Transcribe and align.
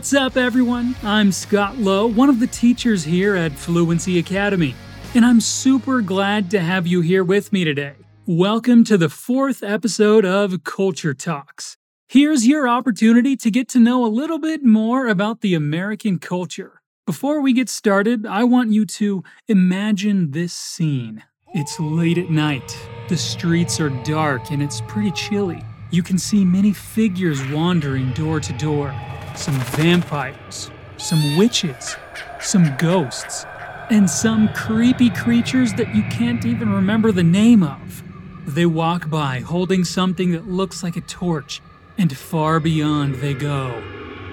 What's 0.00 0.14
up, 0.14 0.38
everyone? 0.38 0.96
I'm 1.02 1.30
Scott 1.30 1.76
Lowe, 1.76 2.06
one 2.06 2.30
of 2.30 2.40
the 2.40 2.46
teachers 2.46 3.04
here 3.04 3.36
at 3.36 3.52
Fluency 3.52 4.18
Academy, 4.18 4.74
and 5.14 5.26
I'm 5.26 5.42
super 5.42 6.00
glad 6.00 6.50
to 6.52 6.60
have 6.60 6.86
you 6.86 7.02
here 7.02 7.22
with 7.22 7.52
me 7.52 7.64
today. 7.64 7.96
Welcome 8.24 8.82
to 8.84 8.96
the 8.96 9.10
fourth 9.10 9.62
episode 9.62 10.24
of 10.24 10.64
Culture 10.64 11.12
Talks. 11.12 11.76
Here's 12.08 12.46
your 12.46 12.66
opportunity 12.66 13.36
to 13.36 13.50
get 13.50 13.68
to 13.68 13.78
know 13.78 14.02
a 14.02 14.08
little 14.08 14.38
bit 14.38 14.64
more 14.64 15.06
about 15.06 15.42
the 15.42 15.52
American 15.52 16.18
culture. 16.18 16.80
Before 17.04 17.42
we 17.42 17.52
get 17.52 17.68
started, 17.68 18.24
I 18.24 18.44
want 18.44 18.72
you 18.72 18.86
to 18.86 19.22
imagine 19.48 20.30
this 20.30 20.54
scene. 20.54 21.24
It's 21.52 21.78
late 21.78 22.16
at 22.16 22.30
night, 22.30 22.74
the 23.10 23.18
streets 23.18 23.78
are 23.80 23.90
dark, 23.90 24.50
and 24.50 24.62
it's 24.62 24.80
pretty 24.80 25.10
chilly. 25.10 25.62
You 25.90 26.02
can 26.02 26.16
see 26.16 26.42
many 26.42 26.72
figures 26.72 27.46
wandering 27.50 28.12
door 28.12 28.40
to 28.40 28.52
door 28.54 28.94
some 29.40 29.58
vampires, 29.76 30.70
some 30.98 31.38
witches, 31.38 31.96
some 32.40 32.76
ghosts, 32.76 33.46
and 33.88 34.08
some 34.08 34.50
creepy 34.52 35.08
creatures 35.08 35.72
that 35.72 35.94
you 35.94 36.02
can't 36.10 36.44
even 36.44 36.70
remember 36.70 37.10
the 37.10 37.22
name 37.22 37.62
of. 37.62 38.02
They 38.46 38.66
walk 38.66 39.08
by 39.08 39.40
holding 39.40 39.82
something 39.84 40.32
that 40.32 40.46
looks 40.46 40.82
like 40.82 40.96
a 40.96 41.00
torch, 41.00 41.62
and 41.96 42.14
far 42.14 42.60
beyond 42.60 43.14
they 43.16 43.32
go, 43.32 43.82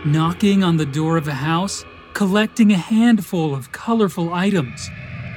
knocking 0.05 0.62
on 0.62 0.75
the 0.75 0.85
door 0.85 1.15
of 1.15 1.29
a 1.29 1.35
house, 1.35 1.85
collecting 2.13 2.73
a 2.73 2.77
handful 2.77 3.55
of 3.55 3.71
colorful 3.71 4.34
items. 4.34 4.89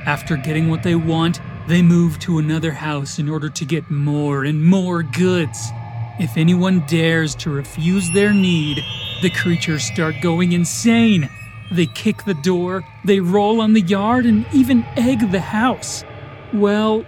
After 0.05 0.37
getting 0.37 0.69
what 0.69 0.83
they 0.83 0.97
want, 0.97 1.41
they 1.69 1.81
move 1.81 2.19
to 2.21 2.39
another 2.39 2.73
house 2.73 3.21
in 3.21 3.29
order 3.29 3.49
to 3.49 3.65
get 3.65 3.89
more 3.89 4.45
and 4.45 4.65
more 4.65 5.05
goods. 5.05 5.71
If 6.19 6.37
anyone 6.37 6.85
dares 6.89 7.37
to 7.37 7.51
refuse 7.51 8.11
their 8.13 8.33
need, 8.33 8.83
the 9.23 9.31
creatures 9.31 9.85
start 9.85 10.17
going 10.21 10.53
insane. 10.53 11.29
They 11.71 11.87
kick 11.87 12.25
the 12.25 12.35
door, 12.35 12.85
they 13.05 13.21
roll 13.21 13.61
on 13.61 13.75
the 13.75 13.81
yard, 13.81 14.27
and 14.27 14.47
even 14.53 14.85
egg 14.97 15.31
the 15.31 15.41
house. 15.41 16.05
Well, 16.53 17.05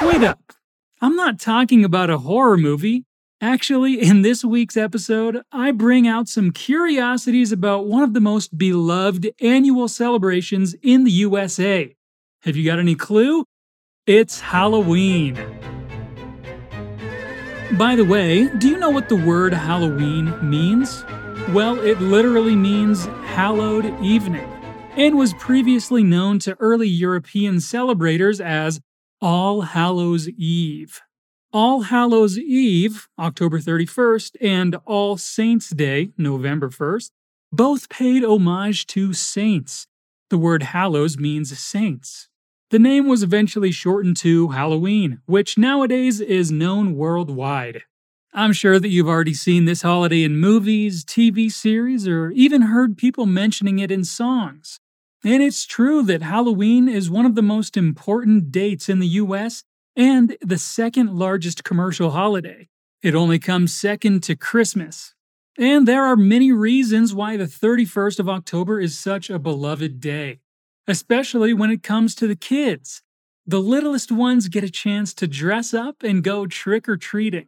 wait 0.00 0.22
up. 0.22 0.52
I'm 1.00 1.16
not 1.16 1.38
talking 1.38 1.84
about 1.84 2.08
a 2.08 2.18
horror 2.18 2.56
movie. 2.56 3.04
Actually, 3.40 4.00
in 4.00 4.22
this 4.22 4.42
week's 4.42 4.78
episode, 4.78 5.42
I 5.52 5.70
bring 5.70 6.08
out 6.08 6.28
some 6.28 6.52
curiosities 6.52 7.52
about 7.52 7.86
one 7.86 8.02
of 8.02 8.14
the 8.14 8.20
most 8.20 8.56
beloved 8.56 9.30
annual 9.40 9.88
celebrations 9.88 10.74
in 10.82 11.04
the 11.04 11.10
USA. 11.10 11.94
Have 12.42 12.56
you 12.56 12.64
got 12.64 12.78
any 12.78 12.94
clue? 12.94 13.44
It's 14.06 14.40
Halloween. 14.40 15.34
By 17.72 17.96
the 17.96 18.04
way, 18.04 18.48
do 18.56 18.70
you 18.70 18.78
know 18.78 18.90
what 18.90 19.08
the 19.10 19.16
word 19.16 19.52
Halloween 19.52 20.32
means? 20.48 21.04
Well, 21.50 21.78
it 21.78 22.00
literally 22.00 22.56
means 22.56 23.06
hallowed 23.06 23.84
evening, 24.02 24.50
and 24.96 25.16
was 25.16 25.32
previously 25.34 26.02
known 26.02 26.40
to 26.40 26.56
early 26.58 26.88
European 26.88 27.60
celebrators 27.60 28.40
as 28.40 28.80
All 29.20 29.60
Hallows 29.60 30.28
Eve. 30.28 31.00
All 31.52 31.82
Hallows 31.82 32.36
Eve, 32.36 33.08
October 33.16 33.60
31st, 33.60 34.34
and 34.40 34.74
All 34.86 35.16
Saints' 35.16 35.70
Day, 35.70 36.10
November 36.18 36.68
1st, 36.68 37.12
both 37.52 37.88
paid 37.88 38.24
homage 38.24 38.88
to 38.88 39.12
saints. 39.12 39.86
The 40.30 40.38
word 40.38 40.64
hallows 40.64 41.16
means 41.16 41.56
saints. 41.56 42.28
The 42.70 42.80
name 42.80 43.06
was 43.06 43.22
eventually 43.22 43.70
shortened 43.70 44.16
to 44.16 44.48
Halloween, 44.48 45.20
which 45.26 45.56
nowadays 45.56 46.20
is 46.20 46.50
known 46.50 46.96
worldwide. 46.96 47.84
I'm 48.36 48.52
sure 48.52 48.78
that 48.78 48.90
you've 48.90 49.08
already 49.08 49.34
seen 49.34 49.64
this 49.64 49.82
holiday 49.82 50.22
in 50.22 50.36
movies, 50.36 51.04
TV 51.04 51.50
series, 51.50 52.06
or 52.06 52.30
even 52.30 52.62
heard 52.62 52.96
people 52.96 53.26
mentioning 53.26 53.80
it 53.80 53.90
in 53.90 54.04
songs. 54.04 54.78
And 55.24 55.42
it's 55.42 55.66
true 55.66 56.02
that 56.04 56.22
Halloween 56.22 56.88
is 56.88 57.10
one 57.10 57.26
of 57.26 57.34
the 57.34 57.42
most 57.42 57.76
important 57.76 58.52
dates 58.52 58.88
in 58.88 59.00
the 59.00 59.08
US 59.08 59.64
and 59.96 60.36
the 60.40 60.58
second 60.58 61.18
largest 61.18 61.64
commercial 61.64 62.10
holiday. 62.10 62.68
It 63.02 63.14
only 63.14 63.38
comes 63.38 63.74
second 63.74 64.22
to 64.24 64.36
Christmas. 64.36 65.14
And 65.58 65.88
there 65.88 66.04
are 66.04 66.16
many 66.16 66.52
reasons 66.52 67.14
why 67.14 67.36
the 67.36 67.44
31st 67.44 68.20
of 68.20 68.28
October 68.28 68.78
is 68.78 68.98
such 68.98 69.30
a 69.30 69.38
beloved 69.38 69.98
day 69.98 70.40
especially 70.86 71.52
when 71.52 71.70
it 71.70 71.82
comes 71.82 72.14
to 72.14 72.26
the 72.26 72.36
kids. 72.36 73.02
The 73.46 73.60
littlest 73.60 74.10
ones 74.10 74.48
get 74.48 74.64
a 74.64 74.70
chance 74.70 75.14
to 75.14 75.26
dress 75.26 75.72
up 75.74 76.02
and 76.02 76.22
go 76.22 76.46
trick 76.46 76.88
or 76.88 76.96
treating, 76.96 77.46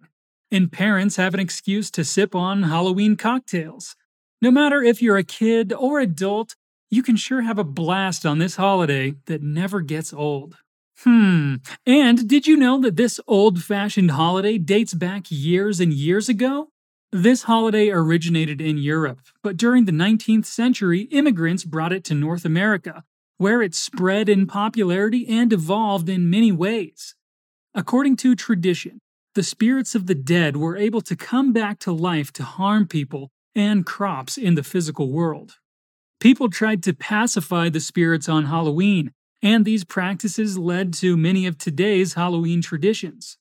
and 0.50 0.72
parents 0.72 1.16
have 1.16 1.34
an 1.34 1.41
excuse 1.41 1.91
to 1.92 2.04
sip 2.04 2.34
on 2.34 2.64
Halloween 2.64 3.16
cocktails. 3.16 3.97
No 4.41 4.50
matter 4.50 4.82
if 4.82 5.03
you're 5.03 5.16
a 5.16 5.25
kid 5.25 5.72
or 5.72 6.00
adult, 6.00 6.54
you 6.91 7.03
can 7.03 7.16
sure 7.16 7.42
have 7.42 7.59
a 7.59 7.64
blast 7.64 8.25
on 8.25 8.38
this 8.38 8.56
holiday 8.56 9.14
that 9.26 9.42
never 9.42 9.81
gets 9.81 10.12
old. 10.12 10.56
Hmm, 11.00 11.56
and 11.86 12.28
did 12.28 12.47
you 12.47 12.56
know 12.56 12.81
that 12.81 12.97
this 12.97 13.20
old 13.26 13.62
fashioned 13.62 14.12
holiday 14.12 14.59
dates 14.59 14.94
back 14.94 15.26
years 15.28 15.81
and 15.81 15.92
years 15.92 16.28
ago? 16.28 16.70
This 17.12 17.44
holiday 17.44 17.91
originated 17.91 18.60
in 18.60 18.78
Europe, 18.78 19.20
but 19.42 19.56
during 19.56 19.84
the 19.84 19.92
19th 19.92 20.44
century, 20.44 21.03
immigrants 21.03 21.65
brought 21.65 21.92
it 21.92 22.04
to 22.04 22.15
North 22.15 22.44
America, 22.44 23.04
where 23.38 23.62
it 23.62 23.75
spread 23.75 24.28
in 24.28 24.47
popularity 24.47 25.26
and 25.28 25.53
evolved 25.53 26.09
in 26.09 26.28
many 26.28 26.53
ways. 26.53 27.15
According 27.75 28.16
to 28.16 28.34
tradition, 28.34 29.00
the 29.38 29.44
spirits 29.44 29.94
of 29.94 30.06
the 30.06 30.16
dead 30.16 30.56
were 30.56 30.76
able 30.76 31.00
to 31.00 31.15
come 31.15 31.53
back 31.53 31.78
to 31.78 31.93
life 31.93 32.32
to 32.32 32.43
harm 32.43 32.88
people 32.88 33.31
and 33.54 33.87
crops 33.87 34.37
in 34.37 34.56
the 34.56 34.65
physical 34.65 35.12
world. 35.12 35.59
People 36.19 36.50
tried 36.50 36.82
to 36.82 36.93
pacify 36.93 37.69
the 37.69 37.78
spirits 37.78 38.28
on 38.28 38.47
Halloween, 38.47 39.12
and 39.41 39.65
these 39.65 39.84
practices 39.84 40.59
led 40.59 40.93
to 40.94 41.16
many 41.16 41.47
of 41.47 41.56
today's 41.56 42.15
Halloween 42.15 42.62
traditions. 42.62 43.38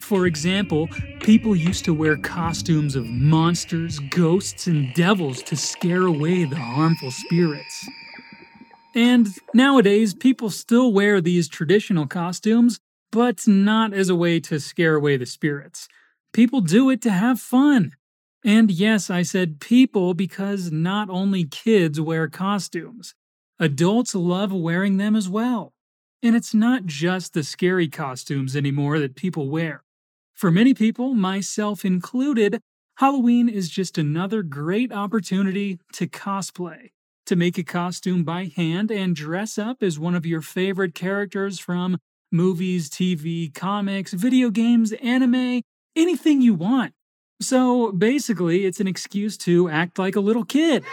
For 0.00 0.24
example, 0.24 0.88
people 1.20 1.54
used 1.54 1.84
to 1.84 1.92
wear 1.92 2.16
costumes 2.16 2.96
of 2.96 3.04
monsters, 3.04 3.98
ghosts, 3.98 4.66
and 4.66 4.94
devils 4.94 5.42
to 5.42 5.56
scare 5.56 6.06
away 6.06 6.46
the 6.46 6.56
harmful 6.56 7.10
spirits. 7.10 7.86
And 8.94 9.28
nowadays, 9.52 10.14
people 10.14 10.48
still 10.48 10.90
wear 10.90 11.20
these 11.20 11.48
traditional 11.48 12.06
costumes, 12.06 12.80
but 13.10 13.46
not 13.46 13.92
as 13.92 14.08
a 14.08 14.16
way 14.16 14.40
to 14.40 14.60
scare 14.60 14.94
away 14.94 15.16
the 15.16 15.26
spirits. 15.26 15.88
People 16.32 16.60
do 16.60 16.90
it 16.90 17.00
to 17.02 17.10
have 17.10 17.40
fun. 17.40 17.92
And 18.44 18.70
yes, 18.70 19.10
I 19.10 19.22
said 19.22 19.60
people 19.60 20.14
because 20.14 20.70
not 20.70 21.10
only 21.10 21.44
kids 21.44 22.00
wear 22.00 22.28
costumes, 22.28 23.14
adults 23.58 24.14
love 24.14 24.52
wearing 24.52 24.96
them 24.96 25.16
as 25.16 25.28
well. 25.28 25.72
And 26.22 26.36
it's 26.36 26.54
not 26.54 26.86
just 26.86 27.32
the 27.32 27.42
scary 27.42 27.88
costumes 27.88 28.56
anymore 28.56 28.98
that 28.98 29.16
people 29.16 29.48
wear. 29.48 29.82
For 30.34 30.50
many 30.50 30.74
people, 30.74 31.14
myself 31.14 31.84
included, 31.84 32.60
Halloween 32.96 33.48
is 33.48 33.68
just 33.68 33.98
another 33.98 34.42
great 34.42 34.92
opportunity 34.92 35.78
to 35.92 36.06
cosplay 36.06 36.90
to 37.26 37.36
make 37.36 37.58
a 37.58 37.62
costume 37.62 38.24
by 38.24 38.46
hand 38.56 38.90
and 38.90 39.14
dress 39.14 39.58
up 39.58 39.82
as 39.82 39.98
one 39.98 40.14
of 40.14 40.24
your 40.24 40.40
favorite 40.40 40.94
characters 40.94 41.58
from 41.58 41.98
movies, 42.30 42.88
TV, 42.90 43.52
comics, 43.54 44.12
video 44.12 44.50
games, 44.50 44.92
anime, 45.02 45.62
anything 45.96 46.40
you 46.40 46.54
want. 46.54 46.92
So 47.40 47.92
basically, 47.92 48.64
it's 48.64 48.80
an 48.80 48.88
excuse 48.88 49.36
to 49.38 49.68
act 49.68 49.98
like 49.98 50.16
a 50.16 50.20
little 50.20 50.44
kid. 50.44 50.84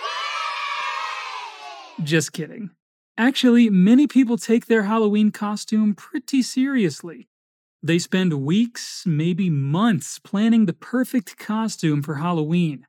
Just 2.03 2.33
kidding. 2.33 2.71
Actually, 3.17 3.69
many 3.69 4.07
people 4.07 4.37
take 4.37 4.65
their 4.65 4.83
Halloween 4.83 5.31
costume 5.31 5.93
pretty 5.95 6.41
seriously. 6.41 7.27
They 7.81 7.99
spend 7.99 8.33
weeks, 8.45 9.03
maybe 9.05 9.49
months, 9.49 10.19
planning 10.19 10.65
the 10.65 10.73
perfect 10.73 11.37
costume 11.37 12.03
for 12.03 12.15
Halloween. 12.15 12.85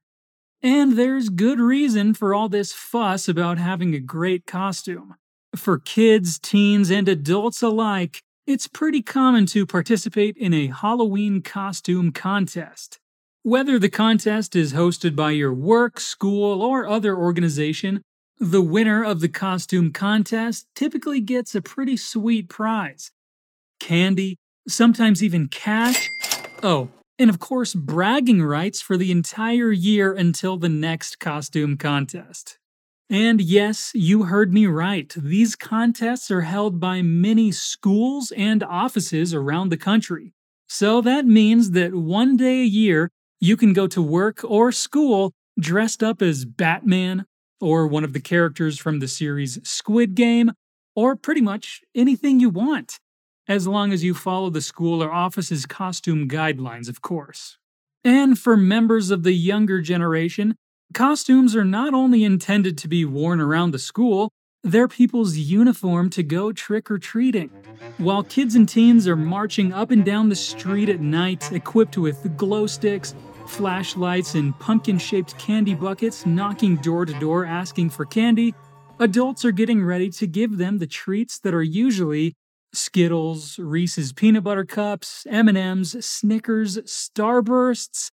And 0.62 0.98
there's 0.98 1.28
good 1.28 1.60
reason 1.60 2.14
for 2.14 2.34
all 2.34 2.48
this 2.48 2.72
fuss 2.72 3.28
about 3.28 3.58
having 3.58 3.94
a 3.94 4.00
great 4.00 4.46
costume. 4.46 5.14
For 5.54 5.78
kids, 5.78 6.38
teens, 6.38 6.90
and 6.90 7.08
adults 7.08 7.62
alike, 7.62 8.22
it's 8.46 8.68
pretty 8.68 9.02
common 9.02 9.44
to 9.46 9.66
participate 9.66 10.36
in 10.36 10.54
a 10.54 10.68
Halloween 10.68 11.42
costume 11.42 12.12
contest. 12.12 12.98
Whether 13.42 13.78
the 13.78 13.90
contest 13.90 14.54
is 14.54 14.72
hosted 14.72 15.16
by 15.16 15.32
your 15.32 15.52
work, 15.52 15.98
school, 15.98 16.62
or 16.62 16.86
other 16.86 17.16
organization, 17.16 18.02
the 18.38 18.62
winner 18.62 19.02
of 19.02 19.20
the 19.20 19.28
costume 19.28 19.92
contest 19.92 20.66
typically 20.76 21.20
gets 21.20 21.54
a 21.54 21.62
pretty 21.62 21.96
sweet 21.96 22.48
prize 22.48 23.10
candy, 23.80 24.36
sometimes 24.68 25.22
even 25.22 25.48
cash. 25.48 26.08
Oh, 26.62 26.88
and 27.18 27.28
of 27.30 27.38
course, 27.38 27.74
bragging 27.74 28.42
rights 28.42 28.80
for 28.80 28.96
the 28.96 29.10
entire 29.10 29.72
year 29.72 30.12
until 30.12 30.56
the 30.56 30.68
next 30.68 31.18
costume 31.18 31.76
contest. 31.76 32.58
And 33.08 33.40
yes, 33.40 33.92
you 33.94 34.24
heard 34.24 34.52
me 34.52 34.66
right. 34.66 35.12
These 35.16 35.54
contests 35.54 36.30
are 36.30 36.40
held 36.40 36.80
by 36.80 37.02
many 37.02 37.52
schools 37.52 38.32
and 38.36 38.64
offices 38.64 39.32
around 39.32 39.68
the 39.68 39.76
country. 39.76 40.32
So 40.68 41.00
that 41.02 41.24
means 41.24 41.70
that 41.70 41.94
one 41.94 42.36
day 42.36 42.62
a 42.62 42.66
year, 42.66 43.10
you 43.40 43.56
can 43.56 43.72
go 43.72 43.86
to 43.86 44.02
work 44.02 44.40
or 44.42 44.72
school 44.72 45.32
dressed 45.58 46.02
up 46.02 46.20
as 46.20 46.44
Batman, 46.44 47.24
or 47.60 47.86
one 47.86 48.04
of 48.04 48.12
the 48.12 48.20
characters 48.20 48.78
from 48.78 48.98
the 48.98 49.08
series 49.08 49.58
Squid 49.62 50.14
Game, 50.14 50.52
or 50.96 51.14
pretty 51.14 51.40
much 51.40 51.82
anything 51.94 52.40
you 52.40 52.50
want, 52.50 52.98
as 53.46 53.66
long 53.68 53.92
as 53.92 54.02
you 54.02 54.14
follow 54.14 54.50
the 54.50 54.60
school 54.60 55.02
or 55.02 55.12
office's 55.12 55.64
costume 55.64 56.28
guidelines, 56.28 56.88
of 56.88 57.02
course. 57.02 57.56
And 58.04 58.38
for 58.38 58.56
members 58.56 59.10
of 59.10 59.22
the 59.22 59.32
younger 59.32 59.80
generation, 59.80 60.56
costumes 60.94 61.54
are 61.54 61.64
not 61.64 61.94
only 61.94 62.24
intended 62.24 62.78
to 62.78 62.88
be 62.88 63.04
worn 63.04 63.40
around 63.40 63.70
the 63.70 63.78
school, 63.78 64.30
they're 64.62 64.88
people's 64.88 65.36
uniform 65.36 66.10
to 66.10 66.22
go 66.22 66.52
trick 66.52 66.90
or 66.90 66.98
treating. 66.98 67.50
While 67.98 68.24
kids 68.24 68.54
and 68.54 68.68
teens 68.68 69.06
are 69.06 69.16
marching 69.16 69.72
up 69.72 69.90
and 69.90 70.04
down 70.04 70.28
the 70.28 70.34
street 70.34 70.88
at 70.88 71.00
night 71.00 71.52
equipped 71.52 71.96
with 71.96 72.36
glow 72.36 72.66
sticks, 72.66 73.14
flashlights, 73.46 74.34
and 74.34 74.58
pumpkin 74.58 74.98
shaped 74.98 75.38
candy 75.38 75.74
buckets 75.74 76.26
knocking 76.26 76.76
door 76.76 77.06
to 77.06 77.12
door 77.20 77.44
asking 77.44 77.90
for 77.90 78.04
candy, 78.04 78.54
adults 78.98 79.44
are 79.44 79.52
getting 79.52 79.84
ready 79.84 80.10
to 80.10 80.26
give 80.26 80.56
them 80.56 80.78
the 80.78 80.86
treats 80.86 81.38
that 81.38 81.54
are 81.54 81.62
usually 81.62 82.34
Skittles, 82.72 83.58
Reese's 83.58 84.12
peanut 84.12 84.44
butter 84.44 84.64
cups, 84.64 85.26
M&Ms, 85.30 85.96
Snickers, 86.00 86.78
Starbursts, 86.78 88.10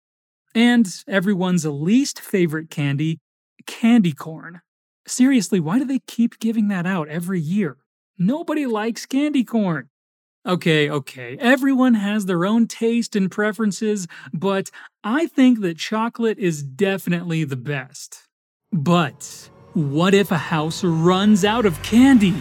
and 0.56 1.04
everyone's 1.06 1.66
least 1.66 2.18
favorite 2.18 2.70
candy, 2.70 3.20
candy 3.66 4.12
corn. 4.12 4.62
Seriously, 5.06 5.60
why 5.60 5.78
do 5.78 5.84
they 5.84 6.00
keep 6.06 6.38
giving 6.38 6.68
that 6.68 6.86
out 6.86 7.08
every 7.08 7.38
year? 7.38 7.76
Nobody 8.18 8.64
likes 8.64 9.04
candy 9.04 9.44
corn. 9.44 9.90
Okay, 10.46 10.88
okay, 10.88 11.36
everyone 11.40 11.94
has 11.94 12.24
their 12.24 12.46
own 12.46 12.66
taste 12.66 13.14
and 13.14 13.30
preferences, 13.30 14.06
but 14.32 14.70
I 15.04 15.26
think 15.26 15.60
that 15.60 15.76
chocolate 15.76 16.38
is 16.38 16.62
definitely 16.62 17.44
the 17.44 17.56
best. 17.56 18.22
But 18.72 19.50
what 19.74 20.14
if 20.14 20.30
a 20.30 20.38
house 20.38 20.82
runs 20.82 21.44
out 21.44 21.66
of 21.66 21.82
candy? 21.82 22.34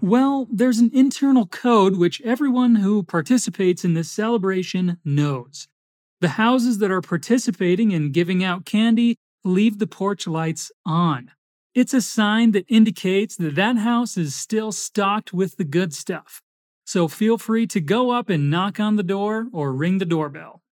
Well, 0.00 0.48
there's 0.50 0.78
an 0.78 0.90
internal 0.94 1.46
code 1.46 1.96
which 1.96 2.22
everyone 2.22 2.76
who 2.76 3.02
participates 3.02 3.84
in 3.84 3.92
this 3.92 4.10
celebration 4.10 4.98
knows. 5.04 5.68
The 6.22 6.30
houses 6.30 6.78
that 6.78 6.90
are 6.90 7.02
participating 7.02 7.90
in 7.90 8.12
giving 8.12 8.42
out 8.42 8.64
candy 8.64 9.16
leave 9.44 9.78
the 9.78 9.86
porch 9.86 10.26
lights 10.26 10.72
on. 10.86 11.32
It's 11.74 11.92
a 11.92 12.00
sign 12.00 12.52
that 12.52 12.64
indicates 12.68 13.36
that 13.36 13.56
that 13.56 13.76
house 13.76 14.16
is 14.16 14.34
still 14.34 14.72
stocked 14.72 15.34
with 15.34 15.56
the 15.56 15.64
good 15.64 15.92
stuff 15.92 16.40
so 16.84 17.08
feel 17.08 17.38
free 17.38 17.66
to 17.68 17.80
go 17.80 18.10
up 18.10 18.28
and 18.28 18.50
knock 18.50 18.80
on 18.80 18.96
the 18.96 19.02
door 19.02 19.46
or 19.52 19.72
ring 19.72 19.98
the 19.98 20.04
doorbell. 20.04 20.62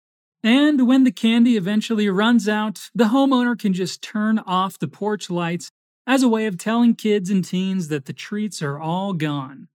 And 0.43 0.87
when 0.87 1.05
the 1.05 1.13
candy 1.13 1.57
eventually 1.57 2.09
runs 2.09 2.49
out, 2.49 2.91
the 2.95 3.05
homeowner 3.05 3.59
can 3.59 3.73
just 3.73 4.03
turn 4.03 4.39
off 4.41 4.79
the 4.79 4.89
porch 4.89 5.31
lights 5.31 5.71
as 6.07 6.23
a 6.23 6.29
way 6.29 6.47
of 6.47 6.59
telling 6.59 6.95
kids 6.95 7.31
and 7.31 7.45
teens 7.45 7.89
that 7.89 8.07
the 8.07 8.13
treats 8.13 8.63
are 8.63 8.79
all 8.79 9.13
gone. 9.13 9.69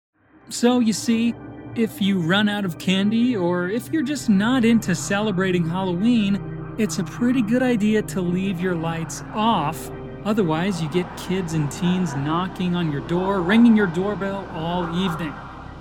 So, 0.49 0.79
you 0.79 0.93
see, 0.93 1.33
if 1.75 2.01
you 2.01 2.19
run 2.19 2.47
out 2.47 2.63
of 2.63 2.77
candy 2.77 3.35
or 3.35 3.69
if 3.69 3.91
you're 3.91 4.03
just 4.03 4.29
not 4.29 4.63
into 4.63 4.95
celebrating 4.95 5.67
Halloween, 5.67 6.75
it's 6.77 6.99
a 6.99 7.03
pretty 7.03 7.41
good 7.41 7.61
idea 7.61 8.01
to 8.01 8.21
leave 8.21 8.59
your 8.59 8.75
lights 8.75 9.23
off. 9.33 9.91
Otherwise, 10.23 10.81
you 10.81 10.89
get 10.89 11.17
kids 11.17 11.53
and 11.53 11.71
teens 11.71 12.15
knocking 12.15 12.75
on 12.75 12.91
your 12.91 13.01
door, 13.01 13.41
ringing 13.41 13.75
your 13.75 13.87
doorbell 13.87 14.47
all 14.53 14.83
evening. 15.05 15.33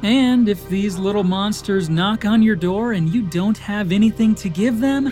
And 0.02 0.48
if 0.48 0.68
these 0.68 0.98
little 0.98 1.24
monsters 1.24 1.88
knock 1.88 2.24
on 2.24 2.42
your 2.42 2.56
door 2.56 2.92
and 2.92 3.08
you 3.08 3.22
don't 3.22 3.56
have 3.56 3.92
anything 3.92 4.34
to 4.36 4.48
give 4.48 4.80
them, 4.80 5.10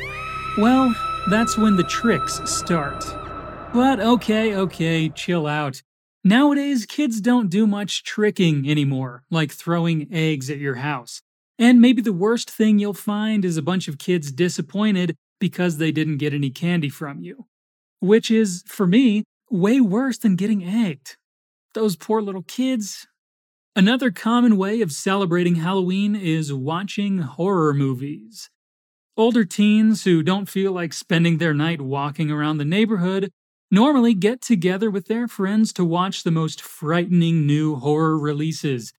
well, 0.58 0.94
that's 1.30 1.56
when 1.56 1.76
the 1.76 1.84
tricks 1.84 2.40
start. 2.44 3.02
But 3.72 4.00
okay, 4.00 4.56
okay, 4.56 5.08
chill 5.08 5.46
out. 5.46 5.80
Nowadays, 6.24 6.86
kids 6.86 7.20
don't 7.20 7.50
do 7.50 7.66
much 7.66 8.04
tricking 8.04 8.68
anymore, 8.70 9.24
like 9.30 9.52
throwing 9.52 10.08
eggs 10.12 10.50
at 10.50 10.58
your 10.58 10.76
house. 10.76 11.20
And 11.58 11.80
maybe 11.80 12.00
the 12.02 12.12
worst 12.12 12.50
thing 12.50 12.78
you'll 12.78 12.94
find 12.94 13.44
is 13.44 13.56
a 13.56 13.62
bunch 13.62 13.88
of 13.88 13.98
kids 13.98 14.32
disappointed 14.32 15.16
because 15.40 15.78
they 15.78 15.92
didn't 15.92 16.18
get 16.18 16.34
any 16.34 16.50
candy 16.50 16.88
from 16.88 17.20
you. 17.20 17.46
Which 18.00 18.30
is, 18.30 18.62
for 18.66 18.86
me, 18.86 19.24
way 19.50 19.80
worse 19.80 20.18
than 20.18 20.36
getting 20.36 20.64
egged. 20.64 21.16
Those 21.74 21.96
poor 21.96 22.22
little 22.22 22.42
kids, 22.42 23.06
Another 23.74 24.10
common 24.10 24.58
way 24.58 24.82
of 24.82 24.92
celebrating 24.92 25.54
Halloween 25.54 26.14
is 26.14 26.52
watching 26.52 27.18
horror 27.18 27.72
movies. 27.72 28.50
Older 29.16 29.46
teens 29.46 30.04
who 30.04 30.22
don't 30.22 30.48
feel 30.48 30.72
like 30.72 30.92
spending 30.92 31.38
their 31.38 31.54
night 31.54 31.80
walking 31.80 32.30
around 32.30 32.58
the 32.58 32.66
neighborhood 32.66 33.30
normally 33.72 34.12
get 34.12 34.42
together 34.42 34.90
with 34.90 35.06
their 35.06 35.26
friends 35.26 35.72
to 35.72 35.82
watch 35.82 36.22
the 36.22 36.30
most 36.30 36.60
frightening 36.60 37.46
new 37.46 37.74
horror 37.76 38.18
releases. 38.18 38.92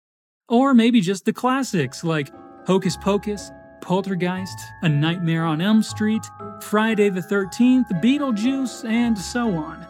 Or 0.49 0.73
maybe 0.73 0.99
just 0.99 1.25
the 1.25 1.31
classics 1.31 2.03
like 2.03 2.31
Hocus 2.65 2.97
Pocus, 2.97 3.51
Poltergeist, 3.81 4.57
A 4.81 4.89
Nightmare 4.89 5.45
on 5.45 5.61
Elm 5.61 5.83
Street, 5.83 6.25
Friday 6.59 7.09
the 7.09 7.21
13th, 7.21 7.87
Beetlejuice, 8.01 8.83
and 8.83 9.15
so 9.15 9.55
on. 9.55 9.85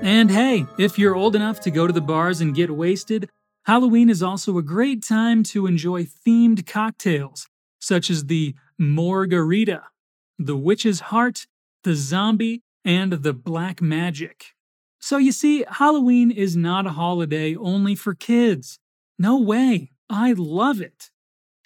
And 0.00 0.30
hey, 0.30 0.66
if 0.78 0.96
you're 0.96 1.16
old 1.16 1.34
enough 1.34 1.58
to 1.60 1.70
go 1.72 1.88
to 1.88 1.92
the 1.92 2.00
bars 2.00 2.40
and 2.40 2.54
get 2.54 2.70
wasted, 2.70 3.28
Halloween 3.66 4.08
is 4.08 4.22
also 4.22 4.56
a 4.56 4.62
great 4.62 5.02
time 5.02 5.42
to 5.44 5.66
enjoy 5.66 6.04
themed 6.04 6.64
cocktails, 6.64 7.48
such 7.80 8.08
as 8.08 8.26
the 8.26 8.54
Morgarita, 8.80 9.82
the 10.38 10.56
Witch's 10.56 11.00
Heart, 11.00 11.46
the 11.82 11.94
Zombie, 11.94 12.62
and 12.84 13.12
the 13.12 13.32
Black 13.32 13.80
Magic. 13.80 14.54
So 14.98 15.16
you 15.16 15.32
see, 15.32 15.64
Halloween 15.68 16.30
is 16.30 16.56
not 16.56 16.86
a 16.86 16.90
holiday 16.90 17.54
only 17.54 17.94
for 17.94 18.14
kids. 18.14 18.78
No 19.18 19.38
way. 19.38 19.90
I 20.08 20.32
love 20.32 20.80
it. 20.80 21.10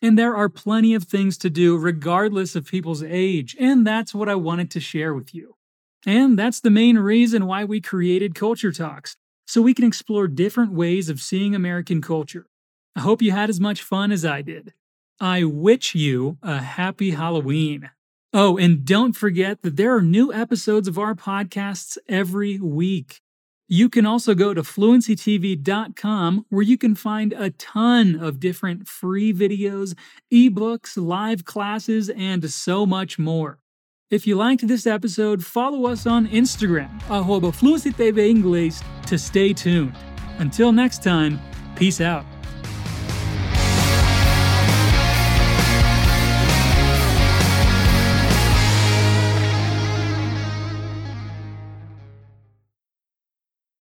And 0.01 0.19
there 0.19 0.37
are 0.37 0.49
plenty 0.49 0.95
of 0.95 1.05
things 1.05 1.37
to 1.39 1.51
do 1.51 1.77
regardless 1.77 2.55
of 2.55 2.67
people's 2.67 3.03
age, 3.03 3.57
and 3.59 3.87
that's 3.87 4.15
what 4.15 4.29
I 4.29 4.37
wanted 4.37 4.71
to 4.73 4.81
share 4.81 5.13
with 5.13 5.35
you. 5.35 5.57
And 6.07 6.39
that's 6.39 6.61
the 6.61 6.71
main 6.71 6.99
reason 6.99 7.47
why 7.47 7.65
we 7.65 7.81
created 7.81 8.35
Culture 8.35 8.71
Talks 8.71 9.17
so 9.47 9.61
we 9.61 9.75
can 9.75 9.85
explore 9.85 10.29
different 10.29 10.73
ways 10.73 11.09
of 11.09 11.21
seeing 11.21 11.55
American 11.55 12.01
culture. 12.01 12.47
I 12.95 13.01
hope 13.01 13.23
you 13.23 13.33
had 13.33 13.51
as 13.51 13.61
much 13.61 13.83
fun 13.83 14.13
as 14.13 14.25
I 14.25 14.43
did. 14.43 14.73
I 15.21 15.45
wish 15.45 15.95
you 15.95 16.39
a 16.43 16.59
happy 16.59 17.11
Halloween. 17.11 17.91
Oh, 18.41 18.57
and 18.57 18.85
don't 18.85 19.15
forget 19.15 19.63
that 19.63 19.77
there 19.77 19.97
are 19.97 20.01
new 20.01 20.33
episodes 20.33 20.87
of 20.87 20.97
our 20.97 21.17
podcasts 21.17 21.99
every 22.09 22.61
week. 22.61 23.21
You 23.67 23.89
can 23.89 24.07
also 24.07 24.33
go 24.37 24.55
to 24.55 24.63
fluencytv.com 24.63 26.47
where 26.49 26.63
you 26.63 26.79
can 26.79 26.95
find 26.95 27.33
a 27.33 27.51
ton 27.51 28.15
of 28.15 28.39
different 28.39 28.87
free 28.87 29.35
videos, 29.35 29.97
ebooks, 30.33 30.97
live 30.97 31.47
classes, 31.47 32.11
and 32.11 32.49
so 32.49 32.87
much 32.87 33.19
more. 33.19 33.59
If 34.09 34.25
you 34.25 34.37
liked 34.37 34.69
this 34.69 34.87
episode, 34.87 35.45
follow 35.45 35.89
us 35.89 36.07
on 36.07 36.29
Instagram, 36.29 36.91
arroba 37.11 37.51
Fluency 37.51 37.91
TV 37.91 38.33
Inglês, 38.33 38.85
to 39.07 39.19
stay 39.19 39.53
tuned. 39.53 39.97
Until 40.39 40.71
next 40.71 41.03
time, 41.03 41.41
peace 41.75 42.01
out. 42.01 42.25